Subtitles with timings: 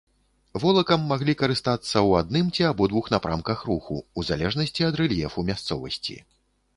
[0.61, 6.17] Волакам маглі карыстацца ў адным ці абодвух напрамках руху, у залежнасці ад рэльефу мясцовасці.